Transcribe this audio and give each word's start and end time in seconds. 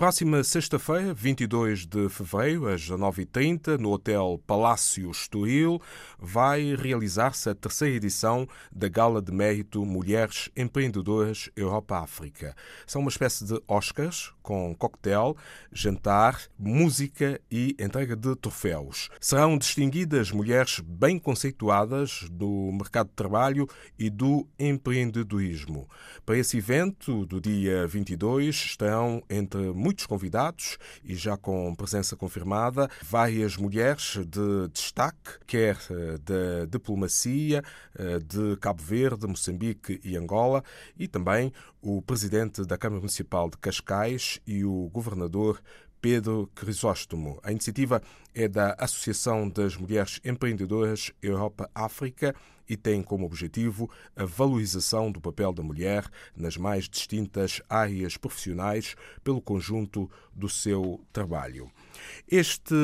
próxima 0.00 0.42
sexta-feira, 0.42 1.12
22 1.12 1.84
de 1.84 2.08
fevereiro, 2.08 2.66
às 2.68 2.80
19h30, 2.88 3.76
no 3.76 3.90
Hotel 3.90 4.42
Palácio 4.46 5.10
Estoril, 5.10 5.78
vai 6.18 6.74
realizar-se 6.74 7.50
a 7.50 7.54
terceira 7.54 7.96
edição 7.96 8.48
da 8.72 8.88
Gala 8.88 9.20
de 9.20 9.30
Mérito 9.30 9.84
Mulheres 9.84 10.48
Empreendedoras 10.56 11.50
Europa-África. 11.54 12.56
São 12.86 13.02
uma 13.02 13.10
espécie 13.10 13.44
de 13.44 13.60
Oscars, 13.68 14.32
com 14.42 14.74
coquetel, 14.74 15.36
jantar, 15.70 16.40
música 16.58 17.40
e 17.50 17.76
entrega 17.78 18.16
de 18.16 18.34
troféus. 18.36 19.10
Serão 19.20 19.58
distinguidas 19.58 20.32
mulheres 20.32 20.80
bem 20.80 21.18
conceituadas 21.18 22.26
do 22.30 22.70
mercado 22.72 23.08
de 23.08 23.14
trabalho 23.14 23.68
e 23.98 24.08
do 24.08 24.48
empreendedorismo. 24.58 25.86
Para 26.24 26.38
esse 26.38 26.56
evento, 26.56 27.26
do 27.26 27.40
dia 27.40 27.86
22, 27.86 28.56
estão 28.56 29.22
entre 29.28 29.72
muitos 29.72 29.89
convidados 30.06 30.78
e 31.04 31.14
já 31.14 31.36
com 31.36 31.74
presença 31.74 32.16
confirmada, 32.16 32.88
várias 33.02 33.56
mulheres 33.56 34.18
de 34.26 34.68
destaque, 34.72 35.38
quer 35.46 35.76
eh, 35.90 36.18
da 36.18 36.66
diplomacia 36.66 37.62
eh, 37.96 38.18
de 38.18 38.56
Cabo 38.56 38.82
Verde, 38.82 39.26
Moçambique 39.26 40.00
e 40.04 40.16
Angola, 40.16 40.62
e 40.98 41.08
também 41.08 41.52
o 41.80 42.02
presidente 42.02 42.64
da 42.64 42.76
Câmara 42.76 43.00
Municipal 43.00 43.48
de 43.48 43.56
Cascais 43.56 44.40
e 44.46 44.64
o 44.64 44.88
governador 44.92 45.60
Pedro 46.00 46.50
Crisóstomo. 46.54 47.38
A 47.42 47.52
iniciativa 47.52 48.02
é 48.34 48.48
da 48.48 48.74
Associação 48.78 49.48
das 49.48 49.76
Mulheres 49.76 50.20
Empreendedoras 50.24 51.12
Europa-África 51.22 52.34
e 52.70 52.76
tem 52.76 53.02
como 53.02 53.26
objetivo 53.26 53.90
a 54.14 54.24
valorização 54.24 55.10
do 55.10 55.20
papel 55.20 55.52
da 55.52 55.60
mulher 55.60 56.08
nas 56.36 56.56
mais 56.56 56.88
distintas 56.88 57.60
áreas 57.68 58.16
profissionais 58.16 58.94
pelo 59.24 59.42
conjunto 59.42 60.08
do 60.32 60.48
seu 60.48 61.00
trabalho. 61.12 61.68
Este 62.30 62.74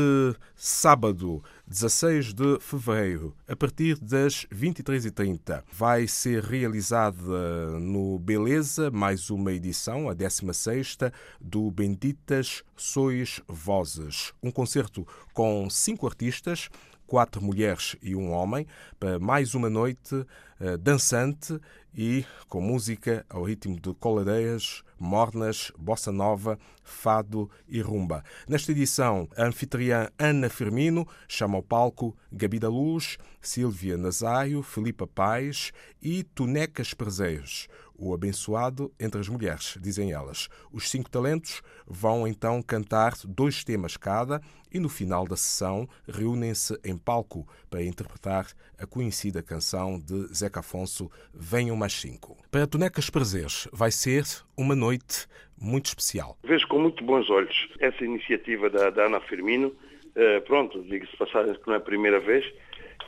sábado, 0.56 1.42
16 1.68 2.34
de 2.34 2.58
fevereiro, 2.60 3.34
a 3.46 3.54
partir 3.54 3.96
das 3.98 4.44
23h30, 4.52 5.62
vai 5.72 6.08
ser 6.08 6.42
realizada 6.42 7.78
no 7.78 8.18
Beleza 8.18 8.90
mais 8.90 9.30
uma 9.30 9.52
edição, 9.52 10.08
a 10.08 10.14
16 10.14 10.98
do 11.40 11.70
Benditas 11.70 12.64
Sois 12.76 13.40
Vozes, 13.46 14.32
um 14.42 14.50
concerto 14.50 15.06
com 15.36 15.68
cinco 15.68 16.06
artistas 16.06 16.70
quatro 17.06 17.42
mulheres 17.42 17.96
e 18.02 18.14
um 18.14 18.32
homem, 18.32 18.66
para 18.98 19.18
mais 19.18 19.54
uma 19.54 19.70
noite 19.70 20.14
uh, 20.14 20.76
dançante 20.78 21.58
e 21.94 22.24
com 22.48 22.60
música 22.60 23.24
ao 23.30 23.44
ritmo 23.44 23.80
de 23.80 23.94
coladeiras, 23.94 24.82
mornas, 24.98 25.72
bossa 25.78 26.12
nova, 26.12 26.58
fado 26.82 27.50
e 27.66 27.80
rumba. 27.80 28.22
Nesta 28.46 28.72
edição, 28.72 29.28
a 29.36 29.44
anfitriã 29.44 30.08
Ana 30.18 30.50
Firmino 30.50 31.06
chama 31.26 31.56
ao 31.56 31.62
palco 31.62 32.14
Gabi 32.30 32.58
da 32.58 32.68
Luz, 32.68 33.16
Silvia 33.40 33.96
Nazário, 33.96 34.62
Filipa 34.62 35.06
Paz 35.06 35.72
e 36.02 36.22
Tunecas 36.22 36.92
Prezeiros 36.92 37.68
o 37.98 38.12
abençoado 38.12 38.92
entre 38.98 39.20
as 39.20 39.28
mulheres, 39.28 39.76
dizem 39.80 40.12
elas. 40.12 40.48
Os 40.70 40.90
cinco 40.90 41.10
talentos 41.10 41.62
vão 41.86 42.26
então 42.26 42.62
cantar 42.62 43.14
dois 43.26 43.64
temas 43.64 43.96
cada 43.96 44.40
e 44.70 44.78
no 44.78 44.88
final 44.88 45.26
da 45.26 45.36
sessão 45.36 45.88
reúnem-se 46.06 46.78
em 46.84 46.95
palco 46.98 47.46
para 47.70 47.82
interpretar 47.82 48.46
a 48.78 48.86
conhecida 48.86 49.42
canção 49.42 49.98
de 49.98 50.34
Zeca 50.34 50.60
Afonso 50.60 51.10
Venham 51.32 51.76
Mais 51.76 51.92
Cinco. 51.92 52.36
Para 52.50 52.66
Tonecas 52.66 53.10
Prazeres 53.10 53.68
vai 53.72 53.90
ser 53.90 54.24
uma 54.56 54.74
noite 54.74 55.26
muito 55.60 55.86
especial. 55.86 56.36
Vejo 56.44 56.66
com 56.68 56.78
muito 56.78 57.02
bons 57.04 57.28
olhos 57.30 57.68
essa 57.78 58.04
iniciativa 58.04 58.68
da, 58.70 58.90
da 58.90 59.06
Ana 59.06 59.20
Firmino. 59.20 59.68
Uh, 59.68 60.40
pronto, 60.46 60.82
digo-se 60.82 61.16
passagem 61.16 61.54
que 61.54 61.66
não 61.66 61.74
é 61.74 61.76
a 61.76 61.80
primeira 61.80 62.20
vez 62.20 62.44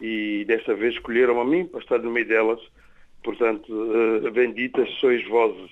e 0.00 0.44
desta 0.46 0.74
vez 0.74 0.94
escolheram 0.94 1.40
a 1.40 1.44
mim 1.44 1.66
para 1.66 1.80
estar 1.80 1.98
no 1.98 2.10
meio 2.10 2.28
delas 2.28 2.60
Portanto, 3.22 3.72
uh, 3.72 4.30
benditas 4.30 4.88
sois 5.00 5.26
vozes. 5.28 5.70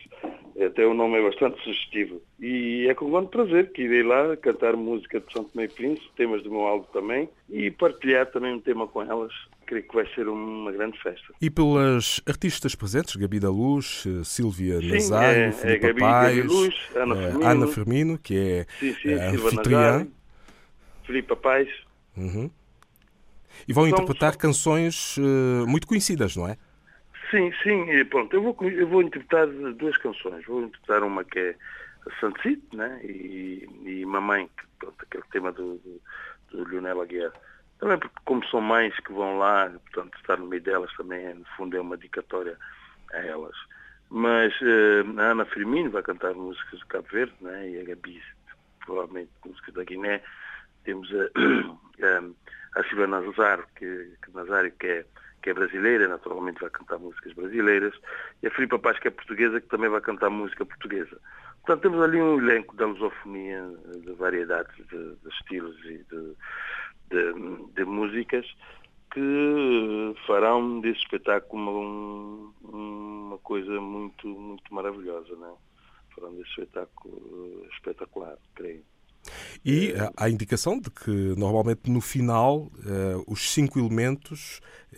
Até 0.64 0.86
o 0.86 0.94
nome 0.94 1.18
é 1.18 1.22
bastante 1.22 1.62
sugestivo. 1.62 2.22
E 2.40 2.86
é 2.88 2.94
com 2.94 3.10
grande 3.10 3.28
prazer 3.28 3.72
que 3.72 3.82
irei 3.82 4.02
lá 4.02 4.36
cantar 4.38 4.74
música 4.74 5.20
de 5.20 5.30
São 5.30 5.44
Tomé 5.44 5.64
e 5.64 5.68
Príncipe, 5.68 6.08
temas 6.16 6.42
do 6.42 6.50
meu 6.50 6.62
álbum 6.62 6.86
também, 6.92 7.28
e 7.50 7.70
partilhar 7.70 8.26
também 8.26 8.54
um 8.54 8.60
tema 8.60 8.86
com 8.88 9.02
elas. 9.02 9.32
Creio 9.66 9.86
que 9.86 9.94
vai 9.94 10.06
ser 10.14 10.28
uma 10.28 10.72
grande 10.72 10.98
festa. 11.02 11.34
E 11.42 11.50
pelas 11.50 12.22
artistas 12.26 12.74
presentes, 12.74 13.16
Gabi 13.16 13.38
da 13.38 13.50
Luz, 13.50 14.04
eh, 14.06 14.24
Silvia 14.24 14.80
sim, 14.80 14.92
Nazário, 14.92 15.42
é, 15.42 15.52
Filipe 15.52 15.86
é 15.86 15.88
Gabi, 15.88 16.00
Paz, 16.00 16.36
Gabi 16.36 16.48
Luz, 16.48 16.74
Ana, 16.94 17.14
eh, 17.14 17.30
Firmino, 17.30 17.50
Ana 17.50 17.66
Firmino, 17.66 18.18
que 18.18 18.36
é 18.36 18.66
sim, 18.78 18.94
sim, 18.94 19.14
a 19.14 19.30
anfitriã. 19.30 20.08
Filipe 21.04 21.36
Paz. 21.36 21.68
Uhum. 22.16 22.50
E 23.68 23.72
vão 23.72 23.86
interpretar 23.88 24.36
canções 24.36 25.16
uh, 25.18 25.66
muito 25.66 25.86
conhecidas, 25.86 26.36
não 26.36 26.48
é? 26.48 26.56
Sim, 27.30 27.52
sim, 27.62 27.90
e 27.90 28.04
pronto, 28.04 28.34
eu 28.34 28.42
vou, 28.42 28.56
eu 28.70 28.86
vou 28.86 29.02
interpretar 29.02 29.46
duas 29.48 29.96
canções. 29.98 30.44
Vou 30.46 30.62
interpretar 30.62 31.02
uma 31.02 31.24
que 31.24 31.38
é 31.38 31.54
Sunset, 32.20 32.62
né? 32.72 33.00
E, 33.02 33.68
e 33.84 34.06
Mamãe, 34.06 34.48
que, 34.56 34.66
pronto, 34.78 34.96
aquele 35.02 35.24
tema 35.32 35.50
do, 35.52 35.78
do, 35.78 36.00
do 36.50 36.68
Lionel 36.68 37.00
Aguiar. 37.00 37.32
Também 37.78 37.98
porque 37.98 38.16
como 38.24 38.44
são 38.46 38.60
mães 38.60 38.98
que 39.00 39.12
vão 39.12 39.38
lá, 39.38 39.68
portanto, 39.68 40.16
estar 40.16 40.38
no 40.38 40.46
meio 40.46 40.62
delas 40.62 40.92
também, 40.96 41.26
é, 41.26 41.34
no 41.34 41.44
fundo, 41.56 41.76
é 41.76 41.80
uma 41.80 41.96
dedicatória 41.96 42.56
a 43.12 43.18
elas. 43.18 43.56
Mas 44.08 44.54
uh, 44.60 45.20
a 45.20 45.22
Ana 45.32 45.44
Firmino 45.44 45.90
vai 45.90 46.02
cantar 46.02 46.32
músicas 46.34 46.78
de 46.78 46.86
Cabo 46.86 47.08
Verde, 47.10 47.34
né? 47.40 47.70
E 47.70 47.80
a 47.80 47.84
Gabi, 47.84 48.22
provavelmente, 48.84 49.30
músicas 49.44 49.74
da 49.74 49.84
Guiné. 49.84 50.22
Temos 50.84 51.10
a, 51.12 51.24
a, 52.06 52.80
a 52.80 52.84
Silvia 52.84 53.08
Nazário, 53.08 53.66
que, 53.76 54.12
que, 54.24 54.34
Nazário, 54.34 54.72
que 54.78 54.86
é 54.86 55.04
que 55.46 55.50
é 55.50 55.54
brasileira, 55.54 56.08
naturalmente 56.08 56.60
vai 56.60 56.70
cantar 56.70 56.98
músicas 56.98 57.32
brasileiras, 57.32 57.94
e 58.42 58.48
a 58.48 58.50
Filipa 58.50 58.80
Paz, 58.80 58.98
que 58.98 59.06
é 59.06 59.12
portuguesa, 59.12 59.60
que 59.60 59.68
também 59.68 59.88
vai 59.88 60.00
cantar 60.00 60.28
música 60.28 60.66
portuguesa. 60.66 61.20
Portanto, 61.64 61.82
temos 61.82 62.02
ali 62.02 62.20
um 62.20 62.40
elenco 62.40 62.74
da 62.74 62.86
lusofonia, 62.86 63.62
de 63.96 64.12
variedades 64.14 64.74
de, 64.88 65.14
de 65.14 65.28
estilos 65.28 65.78
e 65.84 65.98
de, 65.98 66.34
de, 67.10 67.72
de, 67.74 67.84
músicas 67.84 68.44
que 69.12 70.16
farão 70.26 70.80
desse 70.80 70.98
espetáculo 70.98 72.52
uma, 72.64 73.38
coisa 73.38 73.80
muito, 73.80 74.26
muito 74.26 74.74
maravilhosa, 74.74 75.32
né? 75.36 75.54
Farão 76.12 76.34
desse 76.34 76.50
espetáculo 76.50 77.68
espetacular, 77.70 78.36
creio. 78.56 78.82
E 79.68 79.92
há 80.16 80.26
a 80.26 80.30
indicação 80.30 80.78
de 80.78 80.88
que 80.88 81.10
normalmente 81.36 81.90
no 81.90 82.00
final 82.00 82.58
uh, 82.58 83.24
os 83.26 83.52
cinco 83.52 83.80
elementos 83.80 84.60
uh, 84.92 84.96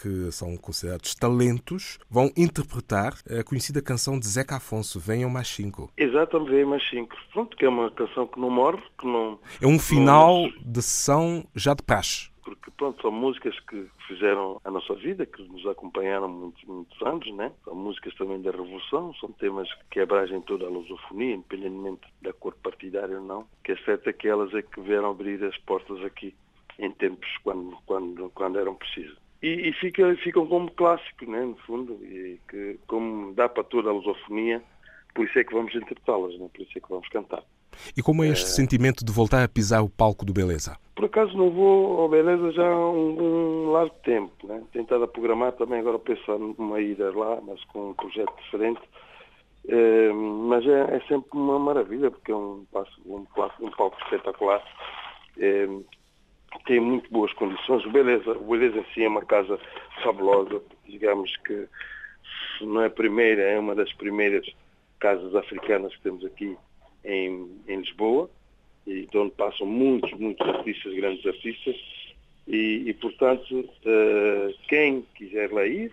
que 0.00 0.30
são 0.30 0.56
considerados 0.56 1.16
talentos 1.16 1.98
vão 2.08 2.30
interpretar 2.36 3.14
a 3.28 3.42
conhecida 3.42 3.82
canção 3.82 4.16
de 4.16 4.28
Zeca 4.28 4.54
Afonso, 4.54 5.00
Venham 5.00 5.28
Mais 5.28 5.48
Cinco. 5.48 5.90
Exatamente, 5.96 6.52
Venham 6.52 6.70
Mais 6.70 6.88
Cinco. 6.88 7.16
Pronto, 7.32 7.56
que 7.56 7.64
é 7.64 7.68
uma 7.68 7.90
canção 7.90 8.28
que 8.28 8.38
não 8.38 8.50
morre, 8.50 8.80
que 8.96 9.04
não... 9.04 9.36
É 9.60 9.66
um 9.66 9.80
final 9.80 10.42
não... 10.42 10.52
de 10.64 10.80
sessão 10.80 11.44
já 11.52 11.74
de 11.74 11.82
praxe 11.82 12.32
porque 12.44 12.70
pronto, 12.72 13.00
são 13.00 13.10
músicas 13.10 13.58
que 13.60 13.86
fizeram 14.06 14.60
a 14.64 14.70
nossa 14.70 14.94
vida, 14.94 15.26
que 15.26 15.42
nos 15.42 15.66
acompanharam 15.66 16.28
muitos, 16.28 16.62
muitos 16.64 17.02
anos, 17.02 17.34
né? 17.34 17.52
São 17.64 17.74
músicas 17.74 18.14
também 18.14 18.40
da 18.40 18.50
Revolução, 18.50 19.14
são 19.14 19.32
temas 19.32 19.68
que 19.90 20.00
abrangem 20.00 20.40
toda 20.42 20.66
a 20.66 20.70
lusofonia, 20.70 21.34
independentemente 21.34 22.02
da 22.22 22.32
cor 22.32 22.54
partidária 22.62 23.18
ou 23.18 23.24
não, 23.24 23.46
que 23.64 23.72
é 23.72 23.76
certo 23.78 24.08
é 24.08 24.12
que 24.12 24.28
elas 24.28 24.52
é 24.54 24.62
que 24.62 24.80
vieram 24.80 25.10
abrir 25.10 25.42
as 25.44 25.56
portas 25.58 26.02
aqui 26.04 26.34
em 26.78 26.90
tempos 26.92 27.28
quando, 27.42 27.76
quando, 27.86 28.30
quando 28.30 28.58
eram 28.58 28.74
precisos. 28.74 29.18
E, 29.42 29.68
e 29.68 29.72
fica, 29.74 30.14
ficam 30.16 30.46
como 30.46 30.70
clássico, 30.70 31.26
né, 31.26 31.44
no 31.44 31.56
fundo, 31.58 31.98
e 32.04 32.40
que 32.48 32.78
como 32.86 33.34
dá 33.34 33.48
para 33.48 33.64
toda 33.64 33.90
a 33.90 33.92
lusofonia, 33.92 34.62
por 35.14 35.26
isso 35.26 35.38
é 35.38 35.44
que 35.44 35.54
vamos 35.54 35.74
interpretá-las, 35.74 36.36
né? 36.38 36.48
por 36.52 36.62
isso 36.62 36.76
é 36.76 36.80
que 36.80 36.88
vamos 36.88 37.08
cantar. 37.08 37.42
E 37.96 38.02
como 38.02 38.24
é 38.24 38.28
este 38.28 38.46
é... 38.46 38.48
sentimento 38.48 39.04
de 39.04 39.12
voltar 39.12 39.42
a 39.44 39.48
pisar 39.48 39.82
o 39.82 39.88
palco 39.88 40.24
do 40.24 40.32
Beleza? 40.32 40.76
Por 40.94 41.06
acaso 41.06 41.36
não 41.36 41.50
vou 41.50 42.00
ao 42.00 42.08
Beleza 42.08 42.52
já 42.52 42.66
há 42.66 42.90
um, 42.90 43.66
um 43.66 43.70
largo 43.72 43.94
tempo. 44.04 44.46
Né? 44.46 44.62
A 44.74 45.06
programar 45.08 45.52
também 45.52 45.80
agora 45.80 45.98
pensar 45.98 46.38
numa 46.38 46.80
ida 46.80 47.10
lá, 47.16 47.40
mas 47.42 47.62
com 47.64 47.90
um 47.90 47.94
projeto 47.94 48.32
diferente. 48.42 48.80
É, 49.66 50.12
mas 50.12 50.66
é, 50.66 50.96
é, 50.96 51.00
sempre 51.08 51.30
uma 51.32 51.58
maravilha, 51.58 52.10
porque 52.10 52.30
é 52.30 52.36
um, 52.36 52.66
um, 53.06 53.26
um 53.60 53.70
palco 53.70 53.96
espetacular. 54.04 54.62
É, 55.38 55.66
tem 56.66 56.80
muito 56.80 57.10
boas 57.10 57.32
condições. 57.32 57.84
O 57.84 57.90
Beleza, 57.90 58.30
o 58.32 58.44
Beleza 58.44 58.78
em 58.78 58.84
si 58.92 59.02
é 59.02 59.08
uma 59.08 59.24
casa 59.24 59.58
fabulosa. 60.02 60.62
Digamos 60.86 61.34
que 61.38 61.66
se 62.58 62.64
não 62.64 62.82
é 62.82 62.86
a 62.86 62.90
primeira, 62.90 63.42
é 63.42 63.58
uma 63.58 63.74
das 63.74 63.92
primeiras 63.94 64.46
casas 64.98 65.34
africanas 65.34 65.94
que 65.96 66.02
temos 66.02 66.24
aqui 66.24 66.56
em, 67.04 67.60
em 67.66 67.80
Lisboa, 67.80 68.30
e 68.86 69.06
de 69.06 69.13
onde 69.24 69.34
passam 69.34 69.66
muitos, 69.66 70.12
muitos 70.18 70.46
artistas, 70.46 70.94
grandes 70.94 71.26
artistas, 71.26 71.76
e, 72.46 72.84
e 72.86 72.94
portanto, 72.94 73.58
uh, 73.60 74.54
quem 74.68 75.04
quiser 75.14 75.50
lá 75.50 75.66
ir, 75.66 75.92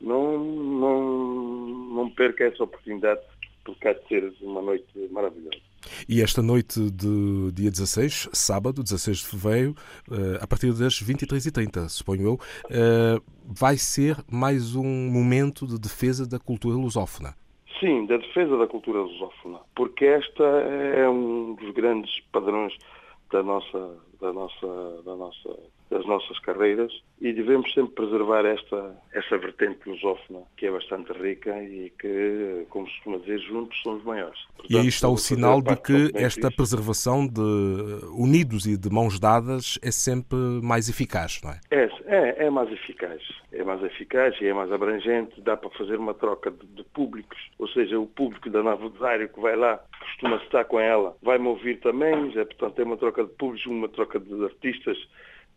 não, 0.00 0.38
não, 0.38 1.66
não 1.94 2.10
perca 2.10 2.44
essa 2.44 2.62
oportunidade, 2.62 3.20
porque 3.64 3.88
há 3.88 3.92
de 3.92 4.06
ser 4.06 4.32
uma 4.42 4.62
noite 4.62 4.86
maravilhosa. 5.10 5.60
E 6.08 6.22
esta 6.22 6.42
noite 6.42 6.90
de 6.90 7.52
dia 7.52 7.70
16, 7.70 8.28
sábado, 8.32 8.82
16 8.82 9.18
de 9.18 9.26
fevereiro, 9.26 9.74
a 10.40 10.46
partir 10.46 10.72
das 10.72 10.94
23h30, 11.02 11.88
suponho 11.88 12.22
eu, 12.22 13.22
vai 13.44 13.76
ser 13.76 14.16
mais 14.30 14.74
um 14.74 14.84
momento 14.84 15.66
de 15.66 15.78
defesa 15.78 16.26
da 16.26 16.38
cultura 16.38 16.76
lusófona. 16.76 17.34
Sim, 17.80 18.06
da 18.06 18.16
defesa 18.16 18.56
da 18.56 18.66
cultura 18.66 19.00
lusófona, 19.00 19.60
porque 19.76 20.04
esta 20.04 20.44
é 20.44 21.08
um 21.08 21.54
dos 21.54 21.72
grandes 21.72 22.20
padrões 22.32 22.76
da 23.30 23.42
nossa, 23.42 23.96
da 24.20 24.32
nossa, 24.32 25.02
da 25.04 25.14
nossa 25.14 25.56
das 25.90 26.04
nossas 26.06 26.38
carreiras 26.40 26.92
e 27.20 27.32
devemos 27.32 27.72
sempre 27.72 27.94
preservar 27.94 28.44
esta, 28.44 28.96
esta 29.12 29.38
vertente 29.38 29.88
lusófona, 29.88 30.40
que 30.56 30.66
é 30.66 30.70
bastante 30.70 31.12
rica 31.12 31.50
e 31.62 31.90
que, 31.98 32.66
como 32.68 32.86
se 32.86 32.94
costuma 32.96 33.18
dizer, 33.18 33.38
juntos 33.40 33.80
somos 33.82 34.04
maiores. 34.04 34.38
Portanto, 34.56 34.72
e 34.72 34.78
aí 34.78 34.86
está 34.86 35.08
o 35.08 35.16
sinal 35.16 35.60
de 35.60 35.76
que 35.76 36.10
esta 36.14 36.50
preservação 36.50 37.26
de 37.26 37.40
unidos 38.12 38.66
e 38.66 38.76
de 38.76 38.90
mãos 38.90 39.18
dadas 39.18 39.78
é 39.82 39.90
sempre 39.90 40.36
mais 40.62 40.88
eficaz, 40.88 41.40
não 41.42 41.50
é? 41.50 41.60
É, 41.70 41.88
é, 42.06 42.46
é 42.46 42.50
mais 42.50 42.70
eficaz. 42.70 43.22
É 43.52 43.64
mais 43.64 43.82
eficaz 43.82 44.34
e 44.40 44.46
é 44.46 44.54
mais 44.54 44.70
abrangente, 44.70 45.40
dá 45.40 45.56
para 45.56 45.70
fazer 45.70 45.96
uma 45.98 46.14
troca 46.14 46.50
de, 46.50 46.66
de 46.66 46.84
públicos, 46.84 47.38
ou 47.58 47.66
seja, 47.68 47.98
o 47.98 48.06
público 48.06 48.48
da 48.50 48.62
Nova 48.62 48.88
Desário 48.90 49.28
que 49.28 49.40
vai 49.40 49.56
lá, 49.56 49.80
costuma 50.00 50.36
estar 50.36 50.64
com 50.64 50.78
ela, 50.78 51.16
vai-me 51.22 51.48
ouvir 51.48 51.80
também, 51.80 52.32
é, 52.36 52.44
portanto 52.44 52.78
é 52.78 52.84
uma 52.84 52.96
troca 52.96 53.24
de 53.24 53.30
públicos, 53.30 53.66
uma 53.66 53.88
troca 53.88 54.20
de 54.20 54.44
artistas, 54.44 54.96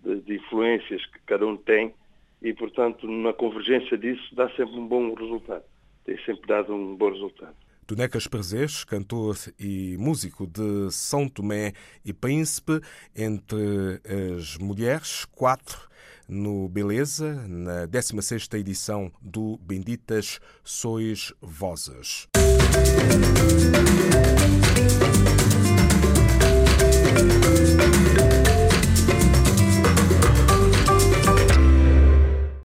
de, 0.04 0.36
influências 0.36 1.06
que 1.08 1.20
cada 1.26 1.46
um 1.46 1.58
tem 1.58 1.94
e, 2.42 2.54
portanto, 2.54 3.08
na 3.08 3.34
convergência 3.34 3.98
disso 3.98 4.36
dá 4.36 4.50
sempre 4.52 4.76
um 4.76 4.88
bom 4.88 5.14
resultado. 5.14 5.64
Tem 6.06 6.18
sempre 6.26 6.48
dado 6.48 6.74
um 6.74 6.96
bom 6.96 7.12
resultado. 7.12 7.56
Tonecas 7.86 8.26
Prazeres, 8.26 8.84
cantor 8.84 9.36
e 9.60 9.98
músico 10.00 10.48
de 10.48 10.90
São 10.92 11.28
Tomé 11.28 11.74
e 12.06 12.14
Príncipe, 12.14 12.80
entre 13.16 14.02
as 14.38 14.58
mulheres, 14.58 15.26
quatro 15.26 15.90
no 16.28 16.70
Beleza, 16.70 17.46
na 17.50 17.86
16ª 17.88 18.58
edição 18.58 19.12
do 19.22 19.58
Benditas 19.58 20.40
Sois 20.64 21.34
Vozes. 21.42 22.30